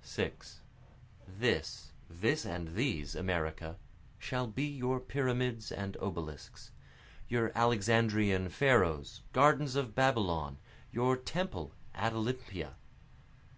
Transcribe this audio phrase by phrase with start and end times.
[0.00, 0.62] 6
[1.28, 3.76] (This, this and these, America,
[4.18, 6.70] shall be your pyramids and obelisks,
[7.28, 10.56] Your Alexandrian Pharos, gardens of Babylon,
[10.92, 12.76] Your temple at Olympia.)